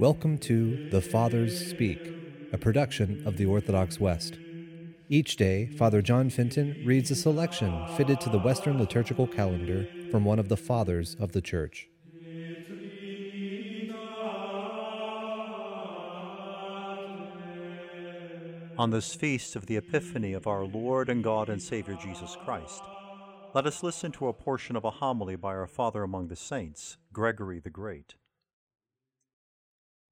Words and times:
Welcome 0.00 0.38
to 0.38 0.88
The 0.88 1.02
Fathers 1.02 1.68
Speak, 1.68 2.00
a 2.54 2.56
production 2.56 3.22
of 3.26 3.36
the 3.36 3.44
Orthodox 3.44 4.00
West. 4.00 4.38
Each 5.10 5.36
day, 5.36 5.66
Father 5.76 6.00
John 6.00 6.30
Fenton 6.30 6.82
reads 6.86 7.10
a 7.10 7.14
selection 7.14 7.86
fitted 7.98 8.18
to 8.22 8.30
the 8.30 8.38
Western 8.38 8.78
liturgical 8.78 9.26
calendar 9.26 9.86
from 10.10 10.24
one 10.24 10.38
of 10.38 10.48
the 10.48 10.56
Fathers 10.56 11.16
of 11.20 11.32
the 11.32 11.42
Church. 11.42 11.90
On 18.78 18.88
this 18.88 19.14
feast 19.14 19.54
of 19.54 19.66
the 19.66 19.76
Epiphany 19.76 20.32
of 20.32 20.46
our 20.46 20.64
Lord 20.64 21.10
and 21.10 21.22
God 21.22 21.50
and 21.50 21.60
Savior 21.60 21.98
Jesus 22.02 22.38
Christ, 22.42 22.82
let 23.52 23.66
us 23.66 23.82
listen 23.82 24.12
to 24.12 24.28
a 24.28 24.32
portion 24.32 24.76
of 24.76 24.84
a 24.86 24.92
homily 24.92 25.36
by 25.36 25.50
our 25.50 25.66
Father 25.66 26.02
among 26.02 26.28
the 26.28 26.36
Saints, 26.36 26.96
Gregory 27.12 27.60
the 27.60 27.68
Great. 27.68 28.14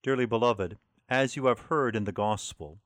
Dearly 0.02 0.26
beloved, 0.26 0.78
as 1.08 1.34
you 1.34 1.46
have 1.46 1.60
heard 1.60 1.96
in 1.96 2.04
the 2.04 2.12
Gospel, 2.12 2.78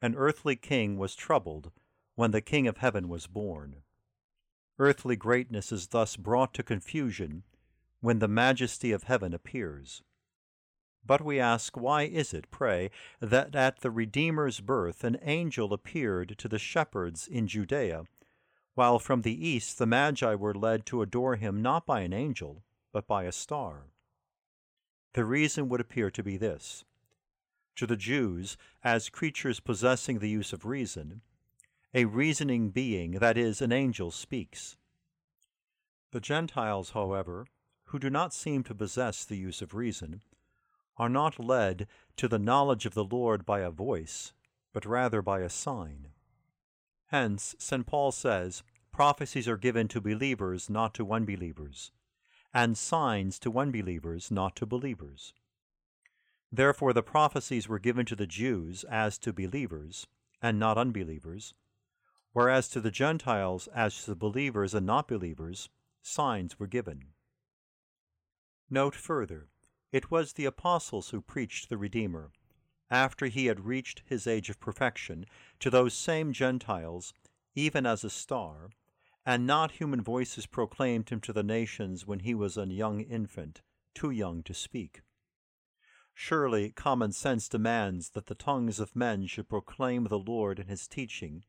an 0.00 0.14
earthly 0.14 0.56
king 0.56 0.96
was 0.96 1.14
troubled 1.14 1.70
when 2.14 2.30
the 2.30 2.40
King 2.40 2.66
of 2.66 2.78
heaven 2.78 3.08
was 3.08 3.26
born. 3.26 3.82
Earthly 4.78 5.16
greatness 5.16 5.70
is 5.70 5.88
thus 5.88 6.16
brought 6.16 6.54
to 6.54 6.62
confusion 6.62 7.44
when 8.00 8.20
the 8.20 8.28
majesty 8.28 8.92
of 8.92 9.04
heaven 9.04 9.34
appears. 9.34 10.02
But 11.04 11.22
we 11.22 11.38
ask, 11.38 11.76
why 11.76 12.02
is 12.02 12.34
it, 12.34 12.50
pray, 12.50 12.90
that 13.20 13.54
at 13.54 13.80
the 13.80 13.90
Redeemer's 13.90 14.60
birth 14.60 15.04
an 15.04 15.18
angel 15.22 15.72
appeared 15.72 16.36
to 16.38 16.48
the 16.48 16.58
shepherds 16.58 17.28
in 17.28 17.46
Judea, 17.46 18.04
while 18.74 18.98
from 18.98 19.22
the 19.22 19.46
east 19.46 19.78
the 19.78 19.86
Magi 19.86 20.34
were 20.34 20.54
led 20.54 20.84
to 20.86 21.02
adore 21.02 21.36
him 21.36 21.62
not 21.62 21.86
by 21.86 22.00
an 22.00 22.12
angel, 22.12 22.62
but 22.92 23.06
by 23.06 23.24
a 23.24 23.32
star? 23.32 23.90
The 25.16 25.24
reason 25.24 25.70
would 25.70 25.80
appear 25.80 26.10
to 26.10 26.22
be 26.22 26.36
this. 26.36 26.84
To 27.76 27.86
the 27.86 27.96
Jews, 27.96 28.58
as 28.84 29.08
creatures 29.08 29.60
possessing 29.60 30.18
the 30.18 30.28
use 30.28 30.52
of 30.52 30.66
reason, 30.66 31.22
a 31.94 32.04
reasoning 32.04 32.68
being, 32.68 33.12
that 33.12 33.38
is, 33.38 33.62
an 33.62 33.72
angel, 33.72 34.10
speaks. 34.10 34.76
The 36.12 36.20
Gentiles, 36.20 36.90
however, 36.90 37.46
who 37.84 37.98
do 37.98 38.10
not 38.10 38.34
seem 38.34 38.62
to 38.64 38.74
possess 38.74 39.24
the 39.24 39.38
use 39.38 39.62
of 39.62 39.72
reason, 39.72 40.20
are 40.98 41.08
not 41.08 41.42
led 41.42 41.88
to 42.18 42.28
the 42.28 42.38
knowledge 42.38 42.84
of 42.84 42.92
the 42.92 43.04
Lord 43.04 43.46
by 43.46 43.60
a 43.60 43.70
voice, 43.70 44.34
but 44.74 44.84
rather 44.84 45.22
by 45.22 45.40
a 45.40 45.48
sign. 45.48 46.08
Hence, 47.06 47.56
St. 47.58 47.86
Paul 47.86 48.12
says, 48.12 48.62
prophecies 48.92 49.48
are 49.48 49.56
given 49.56 49.88
to 49.88 50.00
believers, 50.02 50.68
not 50.68 50.92
to 50.92 51.10
unbelievers 51.10 51.90
and 52.54 52.76
signs 52.76 53.38
to 53.40 53.58
unbelievers, 53.58 54.30
not 54.30 54.56
to 54.56 54.66
believers. 54.66 55.34
Therefore, 56.50 56.92
the 56.92 57.02
prophecies 57.02 57.68
were 57.68 57.78
given 57.78 58.06
to 58.06 58.16
the 58.16 58.26
Jews 58.26 58.84
as 58.84 59.18
to 59.18 59.32
believers, 59.32 60.06
and 60.40 60.58
not 60.58 60.78
unbelievers, 60.78 61.54
whereas 62.32 62.68
to 62.68 62.80
the 62.80 62.90
Gentiles, 62.90 63.66
as 63.74 64.04
to 64.04 64.14
believers 64.14 64.74
and 64.74 64.86
not 64.86 65.08
believers, 65.08 65.68
signs 66.02 66.58
were 66.58 66.66
given. 66.66 67.12
Note 68.70 68.94
further, 68.94 69.48
it 69.92 70.10
was 70.10 70.32
the 70.32 70.44
apostles 70.44 71.10
who 71.10 71.20
preached 71.20 71.68
the 71.68 71.76
Redeemer, 71.76 72.30
after 72.90 73.26
he 73.26 73.46
had 73.46 73.66
reached 73.66 74.02
his 74.06 74.26
age 74.26 74.48
of 74.50 74.60
perfection, 74.60 75.26
to 75.58 75.70
those 75.70 75.94
same 75.94 76.32
Gentiles, 76.32 77.12
even 77.54 77.86
as 77.86 78.04
a 78.04 78.10
star, 78.10 78.70
and 79.28 79.44
not 79.44 79.72
human 79.72 80.00
voices 80.00 80.46
proclaimed 80.46 81.10
him 81.10 81.20
to 81.20 81.32
the 81.32 81.42
nations 81.42 82.06
when 82.06 82.20
he 82.20 82.32
was 82.32 82.56
a 82.56 82.64
young 82.66 83.00
infant, 83.00 83.60
too 83.92 84.10
young 84.10 84.40
to 84.40 84.54
speak. 84.54 85.02
Surely 86.14 86.70
common 86.70 87.10
sense 87.10 87.48
demands 87.48 88.10
that 88.10 88.26
the 88.26 88.36
tongues 88.36 88.78
of 88.78 88.94
men 88.94 89.26
should 89.26 89.48
proclaim 89.48 90.04
the 90.04 90.18
Lord 90.18 90.60
and 90.60 90.70
his 90.70 90.86
teaching, 90.86 91.42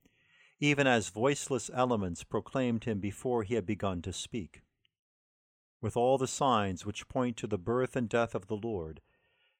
even 0.59 0.87
as 0.87 1.09
voiceless 1.09 1.69
elements 1.71 2.23
proclaimed 2.23 2.85
him 2.85 2.99
before 2.99 3.43
he 3.43 3.53
had 3.53 3.67
begun 3.67 4.01
to 4.01 4.11
speak. 4.11 4.63
With 5.79 5.95
all 5.95 6.17
the 6.17 6.27
signs 6.27 6.83
which 6.83 7.07
point 7.07 7.37
to 7.37 7.47
the 7.47 7.59
birth 7.59 7.95
and 7.95 8.09
death 8.09 8.33
of 8.33 8.47
the 8.47 8.57
Lord, 8.57 9.01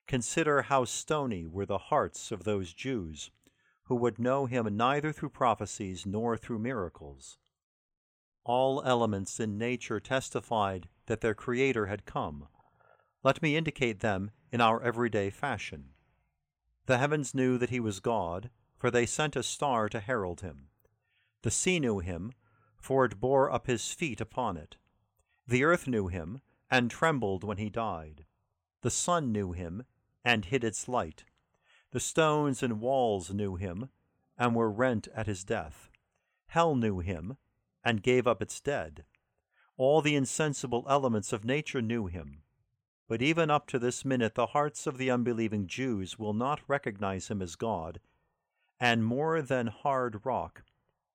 consider 0.07 0.63
how 0.63 0.85
stony 0.85 1.45
were 1.45 1.67
the 1.67 1.77
hearts 1.77 2.31
of 2.31 2.45
those 2.45 2.73
Jews 2.73 3.29
who 3.83 3.95
would 3.95 4.17
know 4.17 4.47
him 4.47 4.75
neither 4.75 5.11
through 5.11 5.29
prophecies 5.29 6.07
nor 6.07 6.35
through 6.35 6.59
miracles 6.59 7.37
all 8.47 8.81
elements 8.85 9.39
in 9.39 9.57
nature 9.57 9.99
testified 9.99 10.87
that 11.05 11.21
their 11.21 11.33
Creator 11.33 11.87
had 11.87 12.05
come. 12.05 12.47
Let 13.23 13.41
me 13.41 13.57
indicate 13.57 13.99
them 13.99 14.31
in 14.51 14.61
our 14.61 14.81
everyday 14.81 15.29
fashion. 15.29 15.89
The 16.85 16.97
heavens 16.97 17.35
knew 17.35 17.57
that 17.57 17.69
he 17.69 17.81
was 17.81 17.99
God, 17.99 18.49
for 18.77 18.89
they 18.89 19.05
sent 19.05 19.35
a 19.35 19.43
star 19.43 19.89
to 19.89 19.99
herald 19.99 20.41
him. 20.41 20.69
The 21.43 21.51
sea 21.51 21.79
knew 21.79 21.99
him, 21.99 22.31
for 22.81 23.03
it 23.03 23.19
bore 23.19 23.51
up 23.51 23.67
his 23.67 23.91
feet 23.91 24.21
upon 24.21 24.55
it. 24.55 24.77
The 25.45 25.65
earth 25.65 25.87
knew 25.87 26.07
him, 26.07 26.39
and 26.71 26.89
trembled 26.89 27.43
when 27.43 27.57
he 27.57 27.69
died. 27.69 28.25
The 28.81 28.91
sun 28.91 29.31
knew 29.33 29.51
him, 29.51 29.83
and 30.23 30.45
hid 30.45 30.63
its 30.63 30.87
light. 30.87 31.25
The 31.91 31.99
stones 31.99 32.63
and 32.63 32.79
walls 32.79 33.33
knew 33.33 33.55
him, 33.55 33.89
and 34.37 34.55
were 34.55 34.71
rent 34.71 35.09
at 35.13 35.27
his 35.27 35.43
death. 35.43 35.89
Hell 36.47 36.75
knew 36.75 36.99
him, 36.99 37.37
and 37.87 38.03
gave 38.03 38.27
up 38.27 38.41
its 38.41 38.59
dead. 38.59 39.05
All 39.77 40.01
the 40.01 40.17
insensible 40.17 40.85
elements 40.89 41.31
of 41.31 41.45
nature 41.45 41.81
knew 41.81 42.07
him. 42.07 42.41
But 43.07 43.21
even 43.21 43.49
up 43.49 43.65
to 43.67 43.79
this 43.79 44.03
minute, 44.03 44.35
the 44.35 44.47
hearts 44.47 44.87
of 44.87 44.97
the 44.97 45.09
unbelieving 45.09 45.67
Jews 45.67 46.19
will 46.19 46.33
not 46.33 46.59
recognize 46.67 47.29
him 47.29 47.41
as 47.41 47.55
God, 47.55 48.01
and 48.77 49.05
more 49.05 49.41
than 49.41 49.67
hard 49.67 50.25
rock 50.25 50.63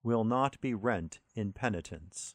will 0.03 0.25
not 0.25 0.59
be 0.63 0.73
rent 0.73 1.21
in 1.35 1.53
penitence. 1.53 2.33